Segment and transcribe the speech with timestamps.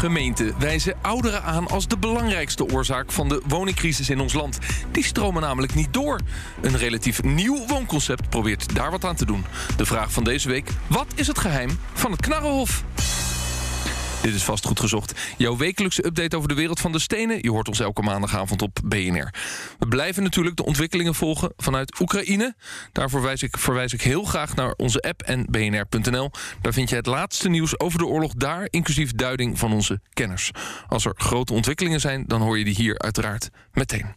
[0.00, 4.58] Gemeenten wijzen ouderen aan als de belangrijkste oorzaak van de woningcrisis in ons land.
[4.90, 6.20] Die stromen namelijk niet door.
[6.60, 9.44] Een relatief nieuw woonconcept probeert daar wat aan te doen.
[9.76, 12.84] De vraag van deze week: wat is het geheim van het Knarrenhof?
[14.22, 15.34] Dit is vast goed gezocht.
[15.36, 17.42] Jouw wekelijkse update over de wereld van de stenen.
[17.42, 19.34] Je hoort ons elke maandagavond op BNR.
[19.78, 22.54] We blijven natuurlijk de ontwikkelingen volgen vanuit Oekraïne.
[22.92, 26.30] Daarvoor verwijs ik, verwijs ik heel graag naar onze app en bnr.nl.
[26.60, 30.50] Daar vind je het laatste nieuws over de oorlog daar, inclusief duiding van onze kenners.
[30.88, 34.14] Als er grote ontwikkelingen zijn, dan hoor je die hier uiteraard meteen.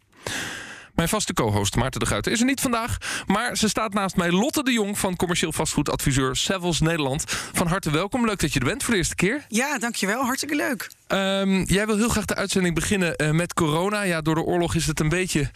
[0.94, 2.98] Mijn vaste co-host Maarten de Guiter is er niet vandaag.
[3.26, 7.24] Maar ze staat naast mij Lotte de Jong van commercieel vastgoedadviseur Savils Nederland.
[7.54, 8.26] Van harte welkom.
[8.26, 9.46] Leuk dat je er bent voor de eerste keer.
[9.48, 10.24] Ja, dankjewel.
[10.24, 10.90] Hartstikke leuk.
[11.08, 14.02] Um, jij wil heel graag de uitzending beginnen uh, met corona.
[14.02, 15.52] Ja, door de oorlog is het een beetje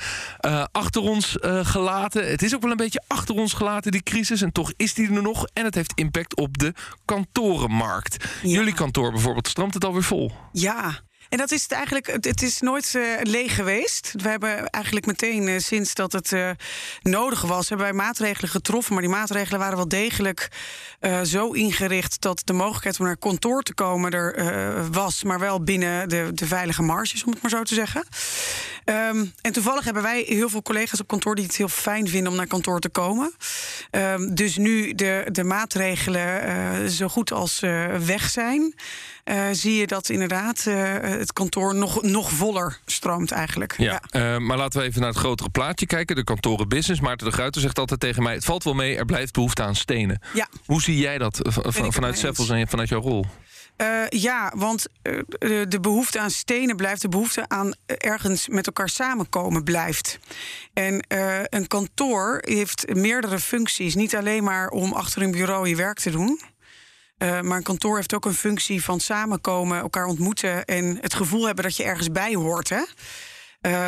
[0.45, 2.29] uh, achter ons uh, gelaten.
[2.29, 4.41] Het is ook wel een beetje achter ons gelaten, die crisis.
[4.41, 5.47] En toch is die er nog.
[5.53, 6.73] En het heeft impact op de
[7.05, 8.25] kantorenmarkt.
[8.41, 8.49] Ja.
[8.49, 10.31] Jullie kantoor bijvoorbeeld, stroomt het alweer vol?
[10.51, 14.13] Ja, en dat is het eigenlijk, het is nooit uh, leeg geweest.
[14.15, 16.49] We hebben eigenlijk meteen uh, sinds dat het uh,
[17.01, 18.93] nodig was, hebben wij maatregelen getroffen.
[18.93, 20.47] Maar die maatregelen waren wel degelijk
[21.23, 26.09] zo ingericht dat de mogelijkheid om naar kantoor te komen er was, maar wel binnen
[26.09, 28.05] de, de, veilige marges, om het maar zo te zeggen.
[28.85, 32.31] Um, en toevallig hebben wij heel veel collega's op kantoor die het heel fijn vinden
[32.31, 33.33] om naar kantoor te komen.
[33.91, 37.59] Um, dus nu de, de maatregelen zo goed als
[37.99, 38.75] weg zijn.
[39.29, 43.75] Uh, zie je dat inderdaad uh, het kantoor nog, nog voller stroomt eigenlijk.
[43.77, 44.33] Ja, ja.
[44.35, 46.15] Uh, maar laten we even naar het grotere plaatje kijken.
[46.15, 47.01] De kantorenbusiness.
[47.01, 48.33] Maarten de Gruiter zegt altijd tegen mij...
[48.33, 50.21] het valt wel mee, er blijft behoefte aan stenen.
[50.33, 50.47] Ja.
[50.65, 53.25] Hoe zie jij dat van, vanuit Seffels en vanuit jouw rol?
[53.77, 55.21] Uh, ja, want uh,
[55.67, 60.19] de behoefte aan stenen blijft, de behoefte aan ergens met elkaar samenkomen blijft.
[60.73, 63.95] En uh, een kantoor heeft meerdere functies.
[63.95, 66.39] Niet alleen maar om achter een bureau je werk te doen.
[67.17, 71.45] Uh, maar een kantoor heeft ook een functie van samenkomen, elkaar ontmoeten en het gevoel
[71.45, 72.69] hebben dat je ergens bij hoort.
[72.69, 72.83] Hè?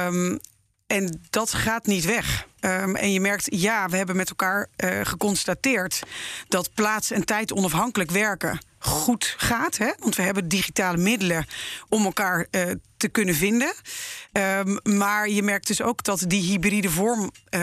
[0.06, 0.40] Um,
[0.88, 2.48] en dat gaat niet weg.
[2.62, 6.04] Um, en je merkt, ja, we hebben met elkaar uh, geconstateerd
[6.48, 9.78] dat plaats en tijd onafhankelijk werken goed gaat.
[9.78, 9.92] Hè?
[10.00, 11.46] Want we hebben digitale middelen
[11.90, 12.62] om elkaar uh,
[12.98, 13.74] te kunnen vinden.
[14.32, 17.62] Um, maar je merkt dus ook dat die hybride vorm uh,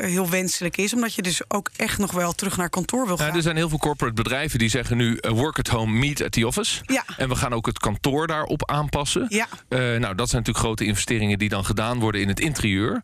[0.00, 0.94] heel wenselijk is.
[0.94, 3.26] Omdat je dus ook echt nog wel terug naar kantoor wil gaan.
[3.26, 5.18] Ja, er zijn heel veel corporate bedrijven die zeggen nu...
[5.20, 6.82] Uh, work at home, meet at the office.
[6.82, 7.04] Ja.
[7.16, 9.26] En we gaan ook het kantoor daarop aanpassen.
[9.28, 9.48] Ja.
[9.68, 13.02] nou, dat zijn natuurlijk grote investeringen die dan gedaan worden in het interieur.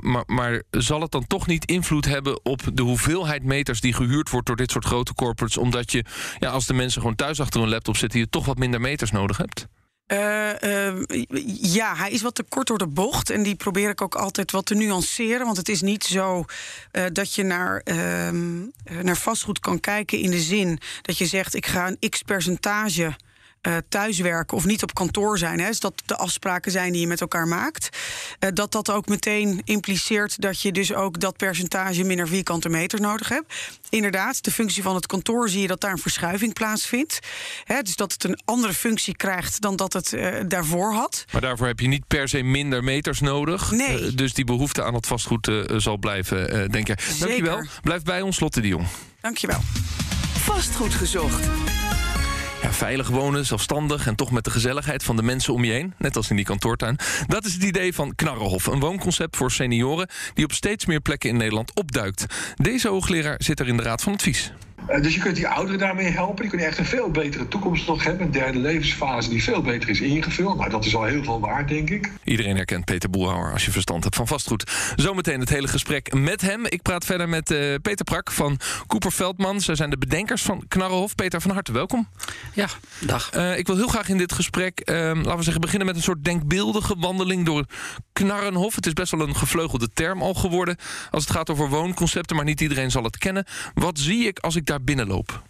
[0.00, 3.80] maar, maar zal het dan toch niet invloed hebben op de hoeveelheid meters...
[3.80, 5.56] die gehuurd wordt door dit soort grote corporates?
[5.56, 6.04] Omdat je,
[6.38, 8.18] ja, als de mensen gewoon thuis achter hun laptop zitten...
[8.18, 9.66] je toch wat minder meters nodig hebt?
[10.12, 10.92] Uh, uh,
[11.60, 13.30] ja, hij is wat te kort door de bocht.
[13.30, 15.44] En die probeer ik ook altijd wat te nuanceren.
[15.44, 16.44] Want het is niet zo
[16.92, 17.82] uh, dat je naar,
[19.02, 23.16] naar vastgoed kan kijken in de zin dat je zegt: ik ga een x percentage.
[23.66, 27.06] Uh, thuiswerken of niet op kantoor zijn, hè, dus dat de afspraken zijn die je
[27.06, 27.98] met elkaar maakt,
[28.40, 33.00] uh, dat dat ook meteen impliceert dat je dus ook dat percentage minder vierkante meters
[33.00, 33.54] nodig hebt.
[33.88, 37.18] Inderdaad, de functie van het kantoor zie je dat daar een verschuiving plaatsvindt.
[37.64, 41.24] Hè, dus dat het een andere functie krijgt dan dat het uh, daarvoor had.
[41.32, 43.70] Maar daarvoor heb je niet per se minder meters nodig.
[43.70, 44.14] Nee.
[44.14, 47.18] dus die behoefte aan het vastgoed zal blijven, denk ik.
[47.18, 47.66] Dankjewel.
[47.82, 48.86] Blijf bij ons, Lotte de Jong.
[49.20, 49.60] Dankjewel.
[50.38, 51.48] Vastgoed gezocht.
[52.68, 55.94] Veilig wonen, zelfstandig en toch met de gezelligheid van de mensen om je heen.
[55.98, 56.98] Net als in die kantoortuin.
[57.26, 58.66] Dat is het idee van Knarrenhof.
[58.66, 62.26] Een woonconcept voor senioren die op steeds meer plekken in Nederland opduikt.
[62.56, 64.52] Deze hoogleraar zit er in de Raad van Advies.
[64.88, 66.40] Uh, dus je kunt die ouderen daarmee helpen.
[66.40, 68.26] Die kunnen echt een veel betere toekomst nog hebben.
[68.26, 70.56] Een derde levensfase die veel beter is ingevuld.
[70.56, 72.10] Nou, dat is al heel veel waard, denk ik.
[72.24, 74.70] Iedereen herkent Peter Boelhouwer als je verstand hebt van vastgoed.
[74.96, 76.66] Zometeen het hele gesprek met hem.
[76.66, 79.60] Ik praat verder met uh, Peter Prak van Cooper Veldman.
[79.60, 81.14] Zij zijn de bedenkers van Knarrenhof.
[81.14, 82.08] Peter, van harte welkom.
[82.54, 82.68] Ja,
[83.00, 83.34] dag.
[83.36, 86.24] Uh, ik wil heel graag in dit gesprek, laten we zeggen, beginnen met een soort
[86.24, 87.64] denkbeeldige wandeling door
[88.12, 88.74] Knarrenhof.
[88.74, 90.76] Het is best wel een gevleugelde term al geworden
[91.10, 93.46] als het gaat over woonconcepten, maar niet iedereen zal het kennen.
[93.74, 95.42] Wat zie ik als ik daar binnenloop?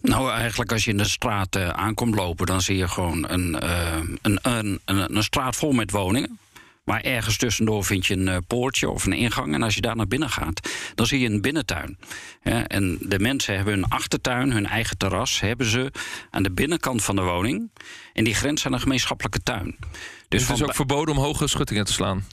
[0.00, 3.56] Nou, eigenlijk als je in de straat uh, aankomt lopen, dan zie je gewoon een,
[3.62, 6.38] uh, een, een, een, een straat vol met woningen.
[6.84, 9.54] Maar ergens tussendoor vind je een uh, poortje of een ingang.
[9.54, 11.98] En als je daar naar binnen gaat, dan zie je een binnentuin.
[12.42, 15.92] En de mensen hebben hun achtertuin, hun eigen terras, hebben ze
[16.30, 17.70] aan de binnenkant van de woning.
[18.18, 19.76] En die grenst aan een gemeenschappelijke tuin.
[20.28, 22.24] Dus het is ook verboden om hoge schuttingen te slaan.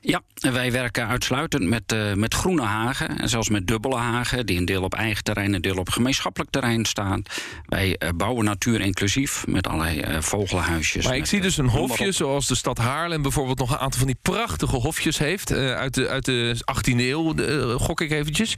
[0.00, 3.18] Ja, wij werken uitsluitend met, eh, met groene hagen.
[3.18, 5.88] En zelfs met dubbele hagen, die een deel op eigen terrein en een deel op
[5.88, 7.22] gemeenschappelijk terrein staan.
[7.66, 11.04] Wij eh, bouwen natuur inclusief met allerlei eh, vogelhuisjes.
[11.04, 14.08] Maar ik zie dus een hofje zoals de stad Haarlem bijvoorbeeld nog een aantal van
[14.08, 15.52] die prachtige hofjes heeft.
[15.52, 17.34] uit, de, uit de 18e eeuw,
[17.78, 18.54] gok ik eventjes.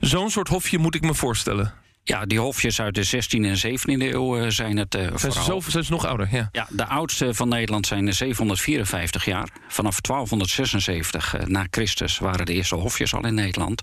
[0.00, 1.74] Zo'n soort hofje moet ik me voorstellen.
[2.04, 5.62] Ja, die hofjes uit de 16e en 17e eeuw eh, zijn het Zijn ze, vooral.
[5.62, 6.28] zo, zijn ze nog ouder?
[6.32, 6.48] Ja.
[6.52, 9.48] Ja, de oudste van Nederland zijn eh, 754 jaar.
[9.68, 13.82] Vanaf 1276 eh, na Christus waren de eerste hofjes al in Nederland.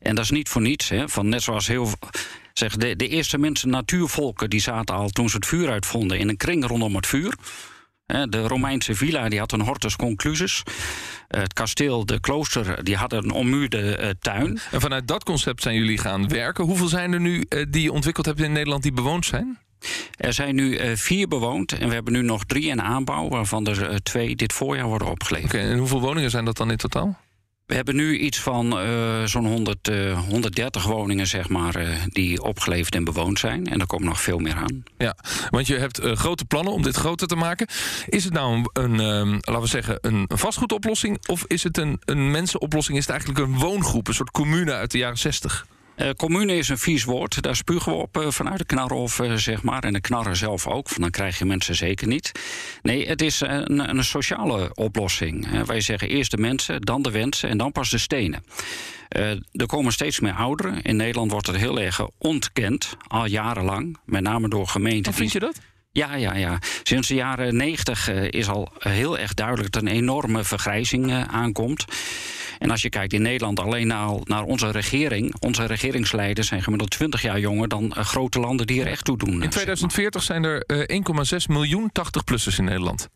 [0.00, 0.88] En dat is niet voor niets.
[0.88, 1.92] Hè, van net zoals heel.
[2.52, 6.28] Zeg, de, de eerste mensen, natuurvolken, die zaten al toen ze het vuur uitvonden in
[6.28, 7.34] een kring rondom het vuur.
[8.28, 10.62] De Romeinse villa die had een hortus conclusus.
[11.28, 14.58] Eh, Het kasteel, de klooster, die hadden een ommuurde eh, tuin.
[14.70, 16.64] En vanuit dat concept zijn jullie gaan werken.
[16.64, 19.58] Hoeveel zijn er nu eh, die je ontwikkeld hebt in Nederland die bewoond zijn?
[20.16, 24.02] Er zijn nu vier bewoond en we hebben nu nog drie in aanbouw, waarvan er
[24.02, 25.54] twee dit voorjaar worden opgeleverd.
[25.54, 27.18] Oké, en hoeveel woningen zijn dat dan in totaal?
[27.70, 32.42] We hebben nu iets van eh, zo'n 100, eh, 130 woningen, zeg maar, eh, die
[32.42, 33.66] opgeleverd en bewoond zijn.
[33.66, 34.82] En er komt nog veel meer aan.
[34.98, 35.16] Ja,
[35.50, 37.66] want je hebt eh, grote plannen om dit groter te maken.
[38.06, 41.26] Is het nou een, een ehm, laten we zeggen, een vastgoedoplossing?
[41.28, 42.98] Of is het een, een mensenoplossing?
[42.98, 45.66] Is het eigenlijk een woongroep, een soort commune uit de jaren 60?
[46.00, 47.42] Eh, commune is een vies woord.
[47.42, 49.84] Daar spugen we op eh, vanuit de knarhof, eh, zeg maar.
[49.84, 50.88] En de knarren zelf ook.
[50.88, 52.32] Van dan krijg je mensen zeker niet.
[52.82, 55.64] Nee, het is een, een sociale oplossing.
[55.66, 58.44] Wij zeggen eerst de mensen, dan de wensen en dan pas de stenen.
[59.52, 60.82] Er komen steeds meer ouderen.
[60.82, 63.98] In Nederland wordt het heel erg ontkend, al jarenlang.
[64.04, 65.12] Met name door gemeenten.
[65.12, 65.60] Hoe vind die- je dat?
[65.92, 66.58] Ja, ja, ja.
[66.82, 71.84] Sinds de jaren negentig is al heel erg duidelijk dat een enorme vergrijzing aankomt.
[72.60, 76.90] En als je kijkt in Nederland alleen naar, naar onze regering, onze regeringsleiders zijn gemiddeld
[76.90, 79.28] 20 jaar jonger dan eh, grote landen die er echt toe doen.
[79.28, 81.00] eh, In zeg 2040 zijn er eh,
[81.40, 83.08] 1,6 miljoen 80-plussers in Nederland.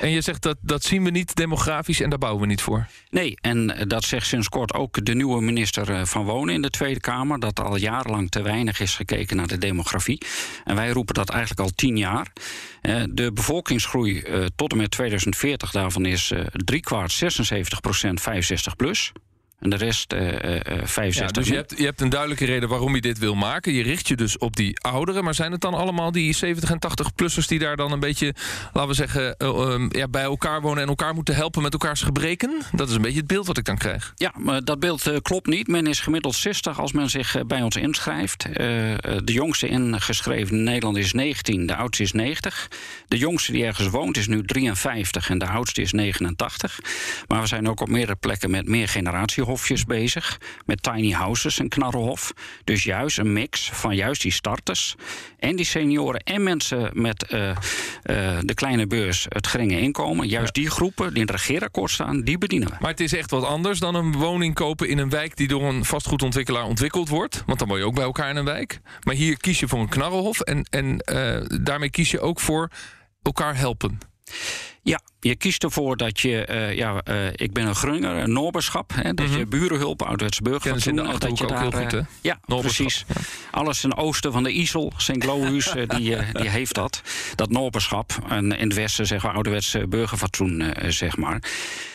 [0.00, 2.86] En je zegt dat dat zien we niet demografisch en daar bouwen we niet voor.
[3.10, 6.62] Nee, en eh, dat zegt sinds kort ook de nieuwe minister eh, van Wonen in
[6.62, 7.40] de Tweede Kamer.
[7.40, 10.22] Dat al jarenlang te weinig is gekeken naar de demografie.
[10.64, 12.32] En wij roepen dat eigenlijk al tien jaar.
[12.80, 14.24] Eh, De bevolkingsgroei
[14.56, 19.12] tot en met 2040 daarvan is driekwart 76 procent 65 plus.
[19.58, 22.68] En de rest eh, eh, 65 Ja, dus je hebt, je hebt een duidelijke reden
[22.68, 23.72] waarom je dit wil maken.
[23.72, 25.24] Je richt je dus op die ouderen.
[25.24, 28.34] Maar zijn het dan allemaal die 70 en 80-plussers die daar dan een beetje,
[28.72, 32.02] laten we zeggen, eh, ehm, ja, bij elkaar wonen en elkaar moeten helpen met elkaars
[32.02, 32.62] gebreken?
[32.72, 34.12] Dat is een beetje het beeld wat ik dan krijg.
[34.16, 35.68] Ja, maar dat beeld eh, klopt niet.
[35.68, 38.44] Men is gemiddeld 60 als men zich eh, bij ons inschrijft.
[39.24, 42.68] De jongste ingeschreven in Nederland is 19, de oudste is 90.
[43.08, 46.80] De jongste die ergens woont is nu 53 en de oudste is 89.
[47.26, 48.88] Maar we zijn ook op meerdere plekken met meer
[49.46, 50.38] generatiehofjes bezig.
[50.64, 52.32] Met tiny houses en knarrenhof.
[52.64, 54.94] Dus juist een mix van juist die starters
[55.38, 57.56] en die senioren en mensen met eh, eh,
[58.40, 60.28] de kleine beurs, het geringe inkomen.
[60.28, 62.74] Juist die groepen die in het regeerakkoord staan, die bedienen we.
[62.80, 65.62] Maar het is echt wat anders dan een woning kopen in een wijk die door
[65.62, 67.42] een vastgoedontwikkelaar ontwikkeld wordt.
[67.46, 68.80] Want dan woon je ook bij elkaar in een wijk.
[69.02, 72.70] Maar hier kies je voor een knarrenhof en, en eh, daarmee kies je ook voor
[73.22, 73.98] elkaar helpen.
[74.86, 78.92] Ja, je kiest ervoor dat je, eh, ja, eh, ik ben een Grunger, een Noberschap,
[78.94, 81.92] hè, dat je burenhulp, in de burgerfatsoen, eh, dat je Achterhoek ook daar, heel goed,
[81.92, 82.06] eh, hè?
[82.20, 83.04] Ja, precies.
[83.08, 83.14] ja.
[83.50, 85.24] Alles ten oosten van de IJssel, St.
[85.24, 87.02] Lohuus, eh, die, die heeft dat.
[87.34, 88.12] Dat Noberschap.
[88.28, 91.42] En in het westen zeggen we ouderwets eh, burgerfatsoen, zeg maar.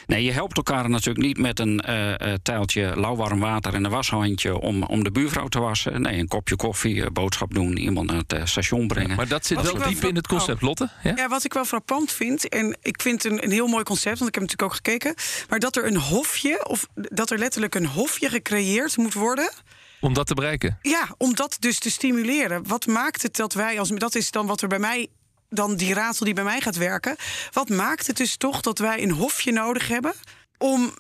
[0.08, 3.92] Nee, je helpt elkaar natuurlijk niet met een eh eh, tijltje lauwwarm water en een
[3.92, 6.01] washandje om, om de buurvrouw te wassen.
[6.01, 9.15] Nee, een kopje koffie, boodschap doen, iemand naar het station brengen.
[9.15, 10.89] Maar dat zit Wat wel diep in het concept, Lotte.
[11.04, 11.13] Ja?
[11.15, 14.28] Ja, wat ik wel frappant vind, en ik vind een, een heel mooi concept, want
[14.28, 15.16] ik heb natuurlijk ook gekeken,
[15.50, 19.52] maar dat er een hofje, of dat er letterlijk een hofje gecreëerd moet worden.
[20.00, 20.78] Om dat te bereiken.
[20.82, 22.68] Ja, om dat dus te stimuleren.
[22.68, 25.08] Wat maakt het dat wij, als dat is dan wat er bij mij,
[25.50, 27.16] dan die raadsel die bij mij gaat werken.
[27.52, 30.14] Wat maakt het dus toch dat wij een hofje nodig hebben
[30.58, 30.84] om.
[30.84, 30.94] om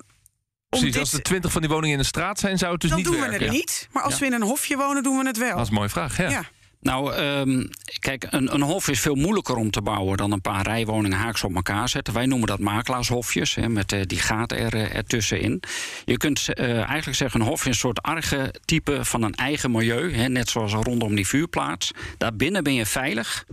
[0.69, 2.89] Precies, dit, als er twintig van die woningen in de straat zijn, zou het dus
[2.89, 3.39] dan niet doen werken.
[3.39, 3.87] we het niet.
[3.91, 5.55] Maar als we in een hofje wonen, doen we het wel.
[5.55, 6.29] Dat is een mooie vraag, ja.
[6.29, 6.45] ja.
[6.81, 7.63] Nou, ehm,
[7.99, 11.43] kijk, een, een hof is veel moeilijker om te bouwen dan een paar rijwoningen haaks
[11.43, 12.13] op elkaar zetten.
[12.13, 15.63] Wij noemen dat makelaarshofjes, hè, met eh, die gaten er, eh, ertussenin.
[16.05, 20.13] Je kunt eh, eigenlijk zeggen, een hof is een soort archetype van een eigen milieu.
[20.13, 21.91] Hè, net zoals rondom die vuurplaats.
[22.17, 23.45] Daarbinnen ben je veilig.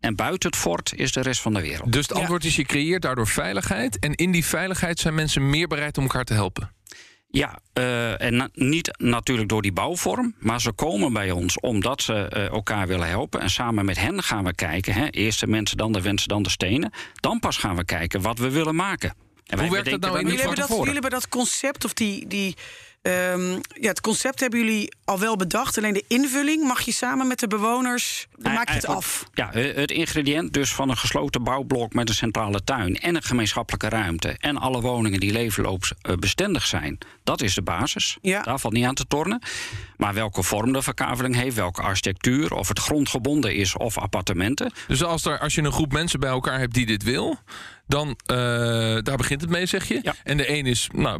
[0.00, 1.92] En buiten het fort is de rest van de wereld.
[1.92, 2.20] Dus het Ja.
[2.20, 3.98] antwoord is, je creëert daardoor veiligheid.
[3.98, 6.70] En in die veiligheid zijn mensen meer bereid om elkaar te helpen.
[7.34, 12.02] Ja, eh, en na- niet natuurlijk door die bouwvorm, maar ze komen bij ons omdat
[12.02, 13.40] ze eh, elkaar willen helpen.
[13.40, 14.94] En samen met hen gaan we kijken.
[14.94, 16.92] Hè, eerst de mensen, dan de wensen, dan de stenen.
[17.14, 19.14] Dan pas gaan we kijken wat we willen maken.
[19.46, 22.26] En wij werkt dat nou in Jullie hebben dat, jullie hebben dat concept of die,
[22.26, 22.56] die,
[23.04, 25.78] Ehm, ja, het concept hebben jullie al wel bedacht.
[25.78, 28.26] Alleen de invulling mag je samen met de bewoners.
[28.36, 29.24] Dan maak je het af.
[29.34, 33.22] Ja, eh, het ingrediënt dus van een gesloten bouwblok met een centrale tuin en een
[33.22, 34.36] gemeenschappelijke ruimte.
[34.38, 36.98] En alle woningen die levenloopsbestendig zijn.
[37.24, 38.18] Dat is de basis.
[38.20, 38.42] Ja.
[38.42, 39.42] Daar valt niet aan te tornen.
[39.96, 44.72] Maar welke vorm de verkaveling heeft, welke architectuur, of het grondgebonden is of appartementen.
[44.88, 47.38] Dus als, er, als je een groep mensen bij elkaar hebt die dit wil,
[47.86, 48.36] dan uh,
[49.02, 49.98] daar begint het mee, zeg je.
[50.02, 50.14] Ja.
[50.24, 51.18] En de een is nou,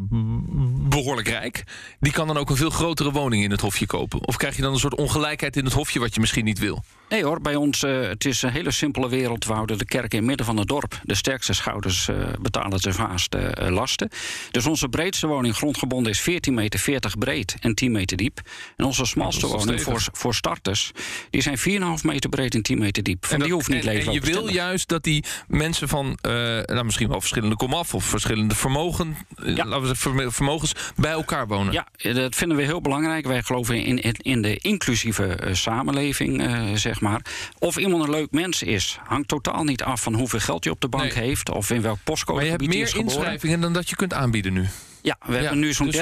[0.89, 1.65] behoorlijk rijk.
[2.01, 4.27] Die kan dan ook een veel grotere woning in het hofje kopen.
[4.27, 6.83] Of krijg je dan een soort ongelijkheid in het hofje wat je misschien niet wil?
[7.09, 9.45] Nee hoor, bij ons uh, het is een hele simpele wereld.
[9.45, 11.01] We houden de kerk in het midden van het dorp.
[11.03, 14.09] De sterkste schouders uh, betalen de zwaarste uh, lasten.
[14.51, 18.41] Dus onze breedste woning grondgebonden is 14 meter 40 breed en 10 meter diep.
[18.77, 20.93] En onze smalste woning voor, voor starters,
[21.31, 21.65] die zijn 4,5
[22.03, 23.27] meter breed en 10 meter diep.
[23.27, 26.19] Van en die hoeft niet en, en je wil juist dat die mensen van
[26.63, 29.65] nou, misschien wel verschillende komaf of verschillende vermogen, ja.
[29.65, 31.73] laten we zeggen, vermogens bij elkaar wonen.
[31.73, 33.27] Ja, dat vinden we heel belangrijk.
[33.27, 36.43] Wij geloven in, in, de inclusieve samenleving,
[36.75, 37.21] zeg maar.
[37.59, 40.81] Of iemand een leuk mens is, hangt totaal niet af van hoeveel geld je op
[40.81, 41.25] de bank nee.
[41.25, 44.53] heeft of in welk postcode Maar je hebt meer inschrijvingen dan dat je kunt aanbieden
[44.53, 44.69] nu.
[45.03, 45.39] Ja, we ja.
[45.39, 45.97] hebben nu zo'n dus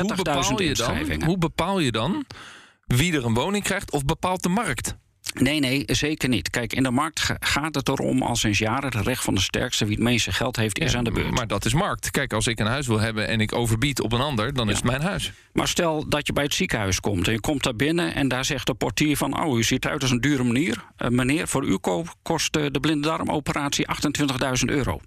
[0.50, 1.26] 30.000 inschrijvingen.
[1.26, 2.24] Hoe bepaal je dan
[2.86, 4.96] wie er een woning krijgt of bepaalt de markt?
[5.32, 6.50] Nee, nee, zeker niet.
[6.50, 8.96] Kijk, in de markt gaat het erom al sinds jaren...
[8.96, 11.30] het recht van de sterkste, wie het meeste geld heeft, is ja, aan de beurt.
[11.30, 12.10] Maar dat is markt.
[12.10, 14.54] Kijk, als ik een huis wil hebben en ik overbied op een ander...
[14.54, 14.70] dan ja.
[14.70, 15.32] is het mijn huis.
[15.52, 18.14] Maar stel dat je bij het ziekenhuis komt en je komt daar binnen...
[18.14, 19.42] en daar zegt de portier van...
[19.44, 20.84] oh, u ziet eruit als een dure meneer.
[20.98, 21.78] Uh, meneer, voor u
[22.22, 23.86] kost uh, de blinde darmoperatie
[24.60, 25.00] 28.000 euro.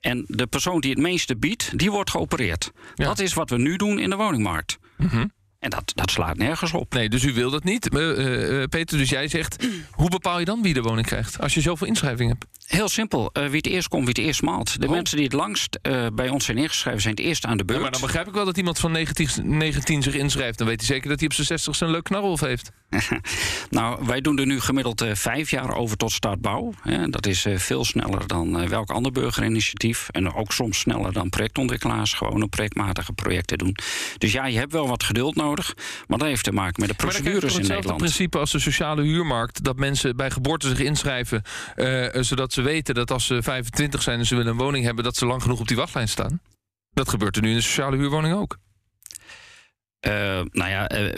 [0.00, 2.72] En de persoon die het meeste biedt, die wordt geopereerd.
[2.94, 3.04] Ja.
[3.04, 4.78] Dat is wat we nu doen in de woningmarkt.
[4.96, 5.32] Mm -hmm.
[5.64, 6.94] En dat, dat slaat nergens op.
[6.94, 7.94] Nee, dus u wil dat niet.
[7.94, 9.66] Uh, uh, Peter, dus jij zegt...
[9.90, 11.40] hoe bepaal je dan wie de woning krijgt?
[11.40, 12.63] Als je zoveel inschrijvingen hebt.
[12.66, 13.30] Heel simpel.
[13.32, 14.80] Uh, wie het eerst komt, wie het eerst maalt.
[14.80, 14.92] De oh.
[14.92, 15.78] mensen die het langst
[16.14, 17.00] bij ons zijn ingeschreven...
[17.00, 17.78] zijn het eerst aan de beurt.
[17.78, 19.28] Ja, maar dan begrijp ik wel dat iemand van 19,
[19.58, 20.58] 19 zich inschrijft.
[20.58, 22.70] Dan weet hij zeker dat hij op zijn 60 een leuk knarrolf heeft.
[23.70, 26.72] nou, wij doen er nu gemiddeld vijf jaar over tot startbouw.
[27.06, 30.08] Dat is veel sneller dan welk ander burgerinitiatief.
[30.10, 32.12] En ook soms sneller dan projectontwikkelaars.
[32.12, 33.76] Gewoon projectmatige projecten doen.
[34.18, 35.74] Dus ja, je hebt wel wat geduld nodig.
[36.06, 37.88] Maar dat heeft te maken met de procedures in Nederland.
[37.88, 39.64] Het principe als de sociale huurmarkt.
[39.64, 41.42] Dat mensen bij geboorte zich inschrijven.
[42.20, 45.04] Zodat ze weten dat als ze 25 zijn en ze willen een woning hebben.
[45.04, 46.40] dat ze lang genoeg op die wachtlijn staan.
[46.92, 48.58] Dat gebeurt er nu in de sociale huurwoning ook.
[50.06, 50.12] Uh,
[50.50, 50.90] nou ja.
[50.92, 51.14] Uh,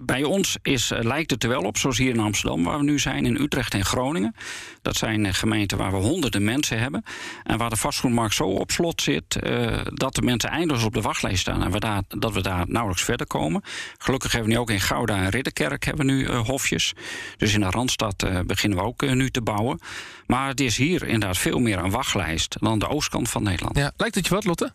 [0.00, 2.98] bij ons is, lijkt het er wel op, zoals hier in Amsterdam, waar we nu
[2.98, 4.34] zijn, in Utrecht en Groningen.
[4.82, 7.04] Dat zijn gemeenten waar we honderden mensen hebben.
[7.44, 11.00] En waar de vastgoedmarkt zo op slot zit uh, dat de mensen eindeloos op de
[11.00, 11.64] wachtlijst staan.
[11.64, 13.62] En we daar, dat we daar nauwelijks verder komen.
[13.98, 16.92] Gelukkig hebben we nu ook in Gouda en Ridderkerk hebben we nu uh, hofjes.
[17.36, 19.80] Dus in de Randstad uh, beginnen we ook nu te bouwen.
[20.26, 23.76] Maar het is hier inderdaad veel meer een wachtlijst dan de oostkant van Nederland.
[23.76, 24.72] Ja, lijkt het je wat, Lotte?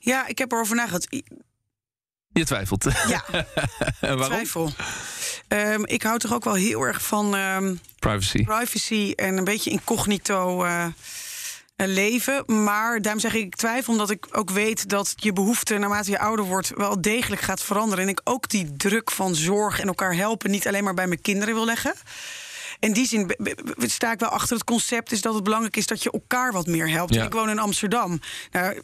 [0.00, 1.08] Ja, ik heb erover nagedacht.
[2.32, 2.86] Je twijfelt.
[3.08, 3.24] Ja,
[4.00, 4.24] waarom?
[4.24, 4.70] twijfel.
[5.48, 8.44] Um, ik hou toch ook wel heel erg van um, privacy.
[8.44, 10.86] privacy en een beetje incognito uh,
[11.76, 12.62] leven.
[12.62, 16.18] Maar daarom zeg ik, ik twijfel omdat ik ook weet dat je behoefte naarmate je
[16.18, 18.04] ouder wordt wel degelijk gaat veranderen.
[18.04, 21.20] En ik ook die druk van zorg en elkaar helpen niet alleen maar bij mijn
[21.20, 21.94] kinderen wil leggen.
[22.78, 23.36] In die zin
[23.76, 26.66] sta ik wel achter het concept is dat het belangrijk is dat je elkaar wat
[26.66, 27.14] meer helpt.
[27.14, 27.24] Ja.
[27.24, 28.20] Ik woon in Amsterdam.
[28.50, 28.82] Nou,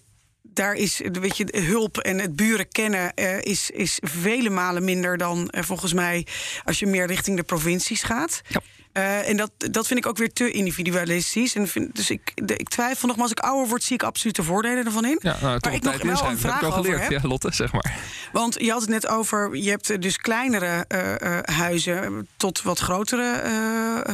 [0.53, 5.17] daar is weet je, hulp en het buren kennen uh, is, is vele malen minder
[5.17, 6.27] dan uh, volgens mij
[6.65, 8.41] als je meer richting de provincies gaat.
[8.49, 8.61] Ja.
[8.93, 11.55] Uh, en dat, dat vind ik ook weer te individualistisch.
[11.55, 14.03] En vind, dus ik, de, ik twijfel nog, maar als ik ouder word, zie ik
[14.03, 15.19] absoluut de voordelen ervan in.
[15.23, 17.13] Ja, nou, maar ik nog wel een vraag heb ik al over geleerd.
[17.13, 17.23] heb.
[17.23, 17.97] Ja, Lotte, zeg maar.
[18.33, 23.43] Want je had het net over, je hebt dus kleinere uh, huizen tot wat grotere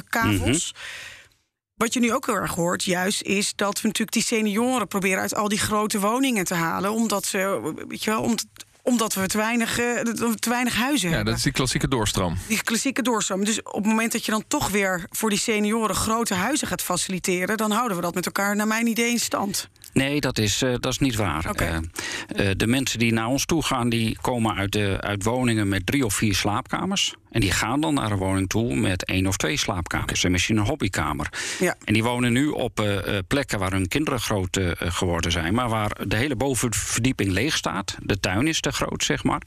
[0.09, 0.73] kavels.
[0.73, 1.21] Mm-hmm.
[1.83, 5.21] Wat je nu ook heel erg hoort, juist, is dat we natuurlijk die senioren proberen
[5.21, 6.93] uit al die grote woningen te halen.
[6.93, 8.35] Omdat ze, weet je wel, om,
[8.83, 10.01] omdat we te weinig, uh,
[10.35, 11.25] te weinig huizen ja, hebben.
[11.25, 12.37] dat is die klassieke doorstroom.
[12.49, 13.45] Die klassieke doorstroom.
[13.45, 16.83] Dus op het moment dat je dan toch weer voor die senioren grote huizen gaat
[16.83, 19.69] faciliteren, dan houden we dat met elkaar, naar mijn idee, in stand.
[19.93, 21.49] Nee, dat is, uh, dat is niet waar.
[21.51, 21.81] Okay.
[22.37, 25.87] Uh, de mensen die naar ons toe gaan, die komen uit, de, uit woningen met
[25.87, 27.15] drie of vier slaapkamers.
[27.33, 30.11] En die gaan dan naar een woning toe met één of twee slaapkamers.
[30.11, 30.23] Okay.
[30.25, 31.29] En misschien een hobbykamer.
[31.61, 31.77] Ja.
[31.85, 35.55] En die wonen nu op uh, plekken waar hun kinderen groot uh, geworden zijn.
[35.55, 37.97] Maar waar de hele bovenverdieping leeg staat.
[38.03, 39.43] De tuin is te groot, zeg maar.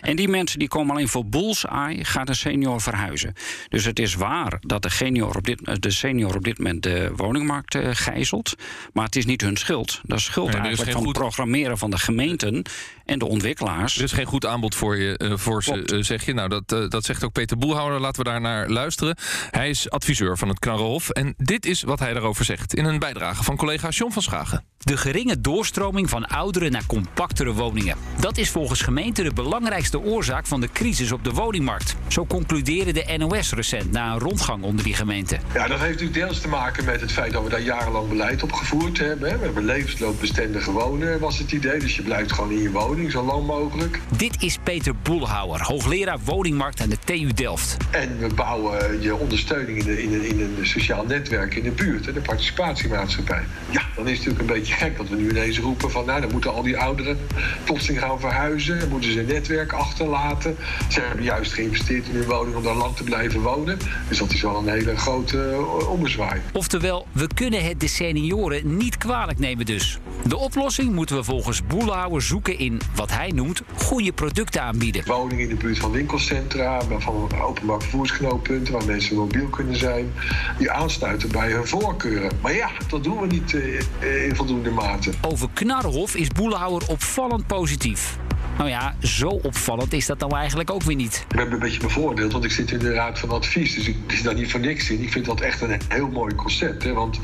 [0.00, 3.32] En die mensen die komen alleen voor bullseye, gaat een senior verhuizen.
[3.68, 7.12] Dus het is waar dat de senior op dit, de senior op dit moment de
[7.16, 8.54] woningmarkt gijzelt.
[8.92, 10.00] Maar het is niet hun schuld.
[10.04, 12.62] Dat is schuld Nee, is eigenlijk van het goed- programmeren van de gemeenten
[13.04, 13.96] en de ontwikkelaars.
[13.96, 15.92] Er is geen goed aanbod voor, je, eh, voor ze, Klopt.
[15.92, 16.32] eh, zeg je.
[16.34, 18.00] Nou, dat, eh, dat zegt ook Peter Boelhouder.
[18.00, 19.16] Laten we daar naar luisteren.
[19.50, 21.10] Hij is adviseur van het Knarrenhof.
[21.10, 24.64] En dit is wat hij daarover zegt in een bijdrage van collega John van Schagen.
[24.78, 27.96] De geringe doorstroming van ouderen naar compactere woningen.
[28.20, 31.96] Dat is volgens gemeenten de belangrijkste oorzaak van de crisis op de woningmarkt.
[32.08, 35.40] Zo concludeerde de NOS recent na een rondgang onder die gemeenten.
[35.54, 38.42] Ja, dat heeft natuurlijk deels te maken met het feit dat we daar jarenlang beleid
[38.42, 39.38] op gevoerd hebben.
[39.38, 41.78] We hebben levensloopbestendige wonen, was het idee.
[41.78, 44.00] Dus je blijft gewoon in je woning zo lang mogelijk.
[44.16, 47.76] Dit is Peter Boelhouwer, hoogleraar woningmarkt aan de TU Delft.
[47.90, 51.70] En we bouwen je ondersteuning in, de, in, een, in een sociaal netwerk in de
[51.70, 53.44] buurt, de participatiemaatschappij.
[53.70, 56.06] Ja, dan is het natuurlijk een beetje gek dat we nu ineens roepen van...
[56.06, 57.18] nou, dan moeten al die ouderen
[57.64, 58.78] plotseling gaan verhuizen.
[58.78, 60.56] Dan moeten ze een netwerk achterlaten.
[60.88, 63.78] Ze hebben juist geïnvesteerd in hun woning om daar lang te blijven wonen.
[64.08, 66.40] Dus dat is wel een hele grote eh, ommezwaai.
[66.52, 69.98] Oftewel, we kunnen het de senioren niet kwalijk nemen dus.
[70.24, 75.02] De oplossing moeten we volgens Boelhouwer zoeken in wat hij noemt goede producten aanbieden.
[75.06, 78.72] Woningen in de buurt van winkelcentra, van openbaar vervoersknooppunten...
[78.72, 80.12] waar mensen mobiel kunnen zijn,
[80.58, 82.30] die aansluiten bij hun voorkeuren.
[82.40, 85.10] Maar ja, dat doen we niet eh, in voldoende mate.
[85.20, 88.18] Over Knarrenhof is Boelhouwer opvallend positief.
[88.58, 91.24] Nou ja, zo opvallend is dat nou eigenlijk ook weer niet.
[91.28, 93.74] Ik ben een beetje bevoordeeld, want ik zit in de raad van advies.
[93.74, 95.02] Dus ik zit daar niet voor niks in.
[95.02, 96.82] Ik vind dat echt een heel mooi concept.
[96.82, 96.92] Hè?
[96.92, 97.20] Want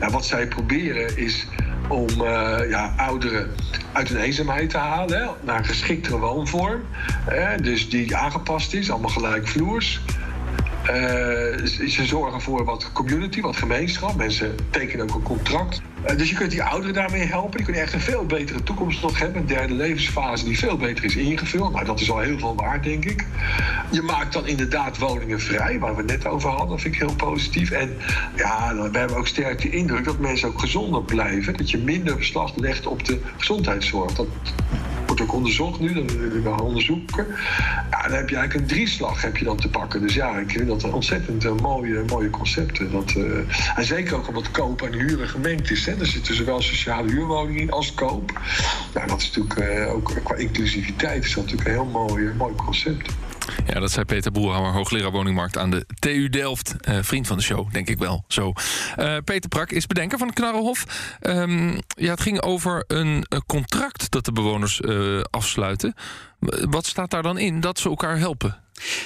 [0.00, 1.46] ja, wat zij proberen is
[1.88, 3.50] om eh, ja, ouderen
[3.92, 5.28] uit hun eenzaamheid te halen...
[5.40, 6.82] Naar een geschiktere woonvorm.
[7.24, 7.56] Hè?
[7.56, 10.00] Dus die aangepast is, allemaal gelijkvloers.
[10.06, 10.23] Eh,
[10.84, 14.16] ze ze zorgen voor wat community, wat gemeenschap.
[14.16, 15.82] Mensen tekenen ook een contract.
[16.02, 17.56] Eh, dus je kunt die ouderen daarmee helpen.
[17.56, 19.40] Die kunnen echt een veel betere toekomst nog hebben.
[19.40, 21.72] Een derde levensfase die veel beter is ingevuld.
[21.72, 23.26] Nou, dat is al heel veel waard, denk ik.
[23.90, 26.68] Je maakt dan inderdaad woningen vrij, waar we het net over hadden.
[26.68, 27.70] Dat vind ik heel positief.
[27.70, 27.96] En
[28.36, 31.56] ja, we hebben ook sterk de indruk dat mensen ook gezonder blijven.
[31.56, 34.12] Dat je minder beslag legt op de gezondheidszorg.
[34.12, 34.26] Dat
[35.16, 37.26] wordt ook onderzocht nu, dat willen we gaan onderzoeken.
[37.90, 40.00] Ja, dan heb je eigenlijk een drieslag heb je dan te pakken.
[40.00, 42.92] Dus ja, ik vind dat een ontzettend eh, mooie, mooie concepten.
[42.92, 45.86] Dat, eh, en zeker ook omdat koop en huren gemengd is.
[45.86, 45.92] Hè.
[46.00, 48.40] Er zitten zowel sociale huurwoningen in als koop.
[48.94, 52.54] Nou, dat is natuurlijk eh, ook qua inclusiviteit is dat natuurlijk een heel mooi, mooi
[52.54, 53.10] concept.
[53.66, 56.76] Ja, dat zei Peter Boerhouwer, hoogleraar woningmarkt aan de TU Delft.
[56.80, 58.24] Eh, vriend van de show, denk ik wel.
[58.28, 58.52] Zo.
[58.96, 60.84] Eh, Peter Prak is bedenker van het Knarrenhof.
[61.20, 64.82] Ehm, ja, het ging over een, eh, contract dat de bewoners
[65.30, 65.94] afsluiten.
[66.70, 67.60] Wat staat daar dan in?
[67.60, 68.62] Dat ze elkaar helpen.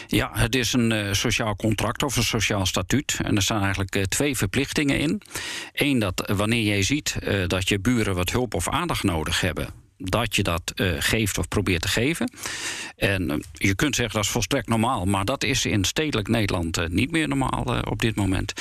[0.07, 3.19] Ja, het is een sociaal contract of een sociaal statuut.
[3.23, 5.23] En er staan eigenlijk twee verplichtingen in.
[5.73, 10.37] Eén, dat wanneer jij ziet dat je buren wat hulp of aandacht nodig hebben dat
[10.37, 12.31] je dat eh, geeft of probeert te geven.
[12.97, 16.77] En eh, je kunt zeggen dat is volstrekt normaal, maar dat is in stedelijk Nederland
[16.77, 18.53] eh, niet meer normaal op dit moment.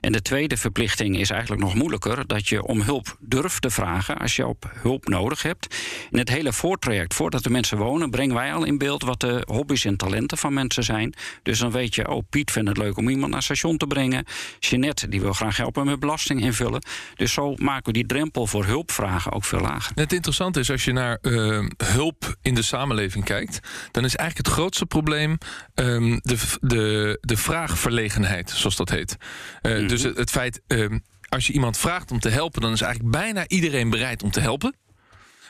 [0.00, 4.18] En de tweede verplichting is eigenlijk nog moeilijker: dat je om hulp durft te vragen
[4.18, 5.76] als je op hulp nodig hebt.
[6.10, 9.42] In het hele voortraject, voordat de mensen wonen, brengen wij al in beeld wat de
[9.46, 11.14] hobby's en talenten van mensen zijn.
[11.42, 13.86] Dus dan weet je, oh, Piet vindt het leuk om iemand naar het station te
[13.86, 14.24] brengen.
[14.60, 16.82] Jeanette, die wil graag helpen met belasting invullen.
[17.14, 19.92] Dus zo maken we die drempel voor hulpvragen ook veel lager.
[19.94, 23.58] Het interessante is, als je naar eh, hulp in de samenleving kijkt,
[23.90, 25.38] dan is eigenlijk het grootste probleem
[25.74, 29.16] ehm, de, de, de vraagverlegenheid, zoals dat heet.
[29.62, 32.80] Eh, Dus het, het feit, ehm, als je iemand vraagt om te helpen, dan is
[32.80, 34.74] eigenlijk bijna iedereen bereid om te helpen.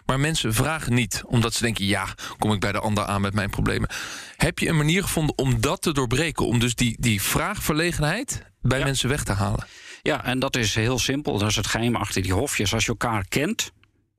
[0.07, 2.07] Maar mensen vragen niet, omdat ze denken: ja,
[2.39, 3.89] kom ik bij de ander aan met mijn problemen.
[4.37, 6.47] Heb je een manier gevonden om dat te doorbreken?
[6.47, 8.85] Om dus die, die vraagverlegenheid bij Ja.
[8.85, 9.67] mensen weg te halen?
[10.03, 11.39] Ja, en dat is heel simpel.
[11.39, 12.75] Dat is het geheim achter die hofjes.
[12.75, 13.73] Als je elkaar kent,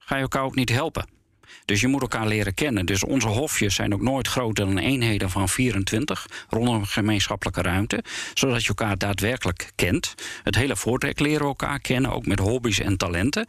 [0.06, 1.08] ga je elkaar ook niet helpen.
[1.66, 2.86] Dus je moet elkaar leren kennen.
[2.86, 8.04] Dus onze hofjes zijn ook nooit groter dan eenheden van 24 rondom een gemeenschappelijke ruimte.
[8.34, 10.14] Zodat je elkaar daadwerkelijk kent.
[10.44, 13.48] Het hele voortrek leren elkaar kennen, ook met hobby's en talenten.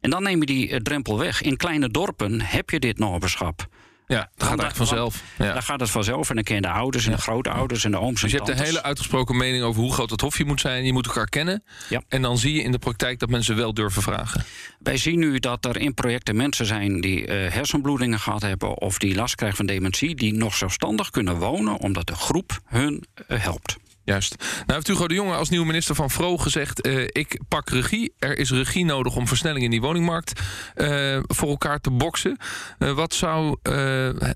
[0.00, 1.42] En dan neem je die eh, drempel weg.
[1.42, 3.68] In kleine dorpen heb je dit naberschap.
[4.06, 5.22] Ja, dat gaat eigenlijk vanzelf.
[5.38, 5.52] Ja.
[5.52, 6.28] Daar gaat het vanzelf.
[6.28, 8.44] En dan ken je de ouders en de grootouders en de ooms en Dus je
[8.44, 10.84] hebt een hele uitgesproken mening over hoe groot het hofje moet zijn.
[10.84, 11.62] Je moet elkaar kennen.
[11.88, 12.02] Ja.
[12.08, 14.44] En dan zie je in de praktijk dat mensen wel durven vragen.
[14.78, 18.98] Wij zien nu dat er in projecten mensen zijn die eh, hersenbloedingen gehad hebben of
[18.98, 23.42] die last krijgen van dementie, die nog zelfstandig kunnen wonen omdat de groep hun eh,
[23.42, 23.76] helpt.
[24.06, 24.36] Juist.
[24.38, 26.80] Nou heeft Hugo de Jonge als nieuwe minister van Vro gezegd...
[26.80, 28.14] eh, ik pak regie.
[28.18, 30.40] Er is regie nodig om versnelling in die woningmarkt
[30.74, 32.36] eh, voor elkaar te boksen.
[32.78, 33.56] Eh, wat, zou,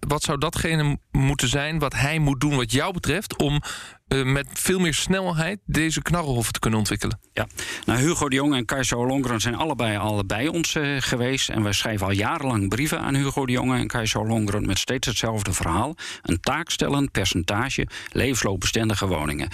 [0.08, 3.36] wat zou datgene moeten zijn wat hij moet doen wat jou betreft...
[3.36, 3.62] om
[4.10, 7.20] eh, met veel meer snelheid deze knarrenhoffen te kunnen ontwikkelen?
[7.32, 7.46] Ja.
[7.86, 11.48] Nou, Hugo de Jong en Kajsa Longren zijn allebei al bij ons eh, geweest.
[11.48, 15.06] En wij schrijven al jarenlang brieven aan Hugo de Jonge en Kajsa Longren met steeds
[15.06, 15.94] hetzelfde verhaal.
[16.22, 19.48] Een taakstellend percentage levensloopbestendige woningen.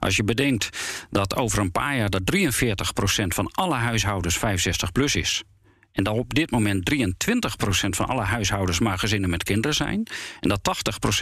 [0.00, 0.68] Als je bedenkt
[1.10, 5.42] dat over een paar jaar dat 43% van alle huishoudens 65 plus is.
[5.92, 6.98] En dat op dit moment 23%
[7.88, 10.06] van alle huishoudens maar gezinnen met kinderen zijn.
[10.40, 10.60] En dat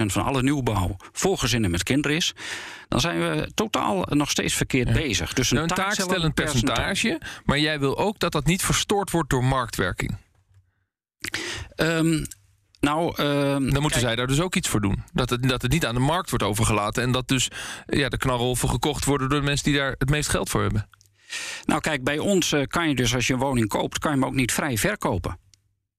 [0.03, 2.35] 80% van alle nieuwbouw voor gezinnen met kinderen is.
[2.89, 5.33] Dan zijn we totaal nog steeds verkeerd bezig.
[5.33, 9.45] Dus Nou, een taakstellend percentage, maar jij wil ook dat dat niet verstoord wordt door
[9.45, 10.17] marktwerking.
[11.75, 12.25] Ehm,
[12.81, 15.05] nou, ehm, Dan moeten zij daar dus ook iets voor doen.
[15.13, 17.03] Dat het, dat het niet aan de markt wordt overgelaten.
[17.03, 17.49] En dat dus
[17.87, 20.89] ja, de knarrolven gekocht worden door de mensen die daar het meest geld voor hebben.
[21.65, 24.19] Nou, kijk, bij ons eh, kan je dus als je een woning koopt, kan je
[24.19, 25.39] hem ook niet vrij verkopen.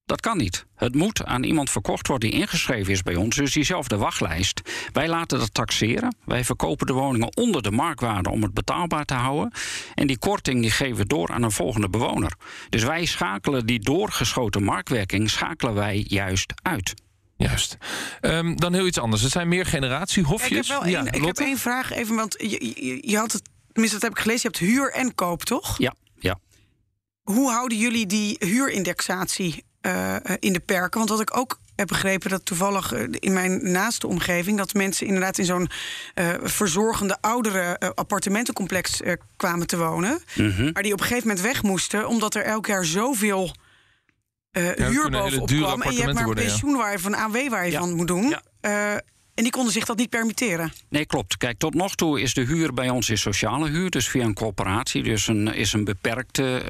[0.10, 0.66] Dat kan niet.
[0.76, 3.36] Het moet aan iemand verkocht worden die ingeschreven is bij ons.
[3.36, 4.62] Dus diezelfde wachtlijst.
[4.94, 6.16] Wij laten dat taxeren.
[6.26, 9.52] Wij verkopen de woningen onder de marktwaarde om het betaalbaar te houden.
[9.96, 12.34] En die korting die geven we door aan een volgende bewoner.
[12.70, 16.94] Dus wij schakelen die doorgeschoten marktwerking schakelen wij juist uit.
[17.38, 17.78] Juist.
[18.22, 19.22] Ehm, dan heel iets anders.
[19.22, 20.50] Het zijn meer generatiehofjes.
[20.50, 21.44] Ja, ik heb wel één, ik heb Lotte?
[21.44, 24.58] één vraag, even, want je, je, je had het, tenminste dat heb ik gelezen, je
[24.58, 25.78] hebt huur en koop, toch?
[25.78, 26.40] Ja, ja.
[27.22, 30.98] Hoe houden jullie die huurindexatie eh, in de perken?
[30.98, 34.58] Want wat ik ook heb begrepen, dat toevallig eh, in mijn naaste omgeving...
[34.58, 35.70] dat mensen inderdaad in zo'n
[36.14, 40.20] eh, verzorgende oudere appartementencomplex eh, kwamen te wonen...
[40.36, 40.70] Mhm.
[40.74, 42.08] maar die op een gegeven moment weg moesten...
[42.08, 43.56] omdat er elk jaar zoveel
[44.52, 45.82] eh huur bovenop kwam...
[45.82, 46.50] en je hebt maar een appartementen worden, ja.
[46.50, 47.80] pensioen waar je van AW waar je Ja.
[47.80, 48.36] van moet doen...
[48.62, 49.02] Ja.
[49.40, 50.74] En die konden zich dat niet permitteren.
[50.90, 51.38] Nee, klopt.
[51.38, 54.34] Kijk, tot nog toe is de huur bij ons is sociale huur, dus via een
[54.34, 56.62] corporatie, dus een, is een beperkte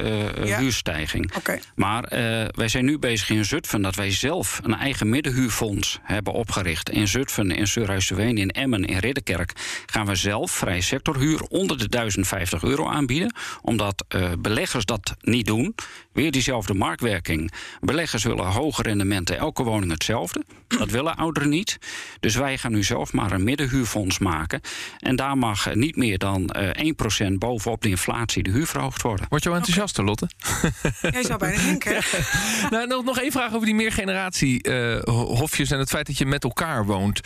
[0.44, 0.60] Ja.
[0.60, 1.32] huurstijging.
[1.76, 6.34] Maar eh, wij zijn nu bezig in Zutphen dat wij zelf een eigen middenhuurfonds hebben
[6.34, 6.90] opgericht.
[6.90, 9.54] In Zutphen, in Surhuisterveen, in Emmen, in Ridderkerk
[9.86, 13.34] gaan we zelf vrij sectorhuur onder de 1050 euro aanbieden.
[13.62, 14.06] Omdat
[14.40, 15.76] beleggers dat niet doen.
[16.12, 17.52] Weer diezelfde marktwerking.
[17.80, 20.44] Beleggers willen hoge rendementen, elke woning hetzelfde.
[20.68, 21.78] Dat willen ouderen niet.
[22.20, 24.62] Dus wij gaan nu zelf maar een middenhuurfonds maken.
[25.00, 29.02] En daar mag eh, niet meer dan eh 1% bovenop de inflatie de huur verhoogd
[29.02, 29.26] worden.
[29.30, 30.30] Word je wel enthousiaster, Lotte?
[31.12, 32.02] Jij zou bijna denken.
[32.70, 36.86] nou, nog, nog één vraag over die meergeneratie-hofjes en het feit dat je met elkaar
[36.86, 37.22] woont.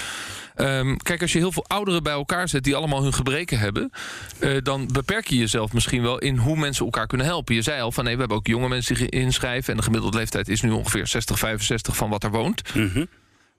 [0.55, 3.91] Ehm, kijk, als je heel veel ouderen bij elkaar zet die allemaal hun gebreken hebben,
[4.39, 7.55] eh, dan beperk je jezelf misschien wel in hoe mensen elkaar kunnen helpen.
[7.55, 10.17] Je zei al van nee, we hebben ook jonge mensen die inschrijven en de gemiddelde
[10.17, 12.75] leeftijd is nu ongeveer 60, 65 van wat er woont.
[12.75, 13.05] Mhm.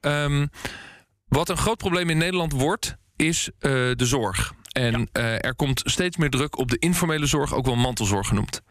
[0.01, 0.47] Ehm,
[1.35, 4.53] wat een groot probleem in Nederland wordt, is eh, de zorg.
[4.73, 8.62] En eh, er komt steeds meer druk op de informele zorg, ook wel mantelzorg genoemd.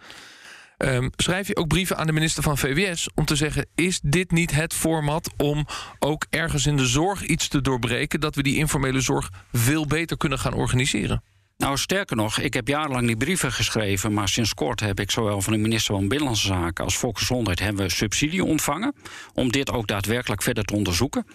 [0.78, 4.32] Ehm, schrijf je ook brieven aan de minister van VWS om te zeggen: is dit
[4.32, 5.66] niet het format om
[6.00, 10.18] ook ergens in de zorg iets te doorbreken, dat we die informele zorg veel beter
[10.18, 11.24] kunnen gaan organiseren?
[11.58, 15.42] Nou, sterker nog, ik heb jarenlang die brieven geschreven, maar sinds kort heb ik zowel
[15.42, 18.96] van de minister van Binnenlandse Zaken als Volksgezondheid hebben we subsidie ontvangen
[19.34, 21.28] om dit ook daadwerkelijk verder te onderzoeken.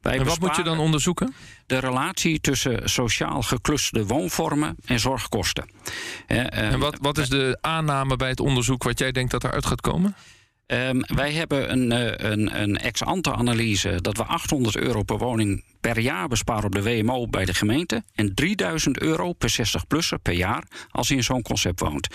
[0.00, 1.34] Wij En wat moet je dan onderzoeken?
[1.66, 5.70] De relatie tussen sociaal geclusterde woonvormen en zorgkosten.
[6.26, 9.66] Eh, En wat, wat is de aanname bij het onderzoek wat jij denkt dat eruit
[9.66, 10.14] gaat komen?
[10.72, 15.98] Ehm, wij hebben een, eh, een, een ex-ante-analyse dat we 800 euro per woning per
[15.98, 18.02] jaar besparen op de WMO bij de gemeente.
[18.14, 22.08] En 3000 euro per 60-plusser per jaar als hij in zo'n concept woont.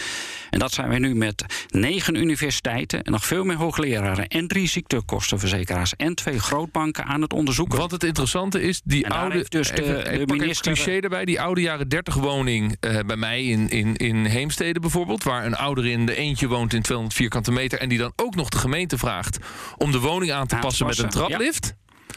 [0.50, 4.68] En dat zijn wij nu met negen universiteiten en nog veel meer hoogleraren en drie
[4.68, 7.78] ziektekostenverzekeraars en twee grootbanken aan het onderzoeken.
[7.78, 9.46] Want het interessante is, die En oude.
[9.50, 11.26] dus de- even- de minister- cliché erbij.
[11.26, 15.24] Die oude jaren 30 woning eh, bij mij in, in, in Heemstede bijvoorbeeld.
[15.24, 17.80] Waar een ouder in de eentje woont in 200 vierkante meter.
[17.80, 19.38] En die dan ook nog de gemeente vraagt
[19.78, 21.10] om de woning aan te passen met een ja.
[21.10, 21.74] traplift.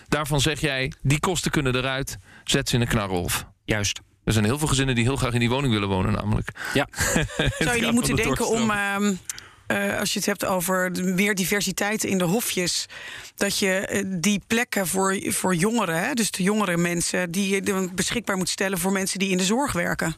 [0.08, 2.16] Daarvan zeg jij, die kosten kunnen eruit.
[2.44, 3.46] Zet ze in een knarrolf.
[3.64, 4.00] Juist.
[4.24, 6.50] Er zijn heel veel gezinnen die heel graag in die woning willen wonen, namelijk.
[6.74, 6.88] Ja.
[7.58, 9.14] Zou je niet moeten de denken om, ehm,
[9.66, 12.86] eh, als je het hebt over de meer diversiteit in de hofjes,
[13.34, 17.88] dat je eh, die plekken voor, voor jongeren, hè, dus de jongere mensen, die je
[17.94, 20.16] beschikbaar moet stellen voor mensen die in de zorg werken.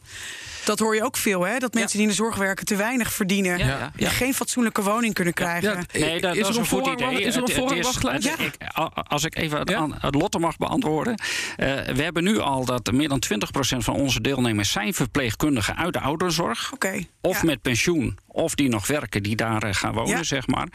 [0.65, 1.57] Dat hoor je ook veel, hè?
[1.57, 3.57] Dat mensen die in de zorg werken te weinig verdienen.
[3.57, 4.11] Ja, ja, Die ja.
[4.11, 5.69] geen fatsoenlijke woning kunnen krijgen.
[5.91, 7.21] Ja, Nee, dat, is dat er is een goed idee.
[7.21, 9.77] Is er een ik- a- als ik even het, Ja?
[9.77, 11.15] aan, het Lotte mag beantwoorden.
[11.55, 15.93] Eh, we hebben nu al dat meer dan 20% van onze deelnemers zijn verpleegkundigen uit
[15.93, 16.71] de ouderenzorg.
[16.73, 17.03] Oké.
[17.21, 17.45] Of ja.
[17.45, 20.23] met pensioen, of die nog werken, die daar eh, gaan wonen, Ja.
[20.23, 20.67] zeg maar.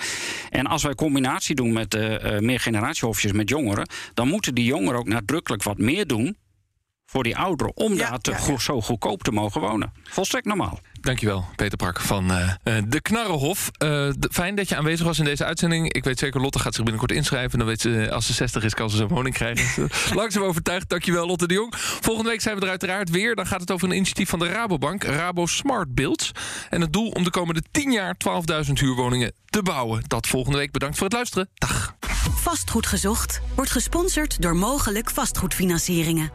[0.51, 4.65] En als wij combinatie doen met eh eh, meer generatiehofjes met jongeren, dan moeten die
[4.65, 6.37] jongeren ook nadrukkelijk wat meer doen
[7.11, 8.59] voor die ouderen om Ja, daar te ja, go- ja.
[8.59, 9.93] zo goedkoop te mogen wonen.
[10.05, 10.79] Volstrekt normaal.
[11.01, 13.71] Dankjewel, Peter Prak van eh, eh, De Knarrenhof.
[13.73, 15.93] Eh, de- fijn dat je aanwezig was in deze uitzending.
[15.93, 17.59] Ik weet zeker, Lotte gaat zich binnenkort inschrijven.
[17.59, 19.89] Dan weet ze, als ze 60 is, kan ze zo'n woning krijgen.
[20.15, 20.89] Langzaam overtuigd.
[20.89, 21.75] Dankjewel, Lotte de Jong.
[21.77, 23.35] Volgende week zijn we er uiteraard weer.
[23.35, 26.33] Dan gaat het over een initiatief van de Rabobank, Rabo Smart Builds.
[26.71, 28.15] En het doel om de komende 10 jaar
[28.67, 30.03] 12.000 huurwoningen te bouwen.
[30.07, 30.73] Dat volgende week.
[30.73, 31.49] Bedankt voor het luisteren.
[31.55, 31.95] Dag.
[32.35, 36.31] Vastgoed gezocht wordt gesponsord door mogelijk vastgoedfinancieringen.